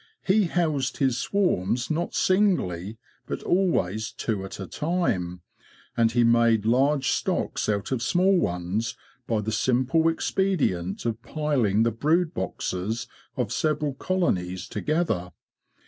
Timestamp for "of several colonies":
13.37-14.67